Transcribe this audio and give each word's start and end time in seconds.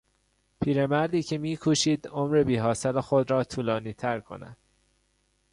پیرمردی 0.61 1.23
که 1.23 1.37
میکوشید 1.37 2.07
عمر 2.07 2.43
بیحاصل 2.43 2.99
خود 3.01 3.31
را 3.31 3.43
طولانیتر 3.43 4.19
کند 4.19 4.57